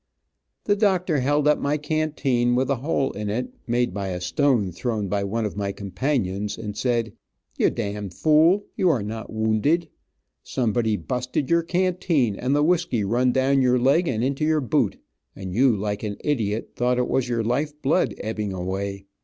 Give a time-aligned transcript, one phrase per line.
[0.63, 4.71] The doctor held up my canteen with a hole in it, made by a stone
[4.71, 7.13] thrown by one of my companions, and said,
[7.55, 9.89] "You d d fool, you are not wounded.
[10.41, 14.97] Somebody busted your canteen, and the whiskey run down your leg and into your boot,
[15.35, 19.05] and you, like an idiot, thought it was your life blood ebbing away.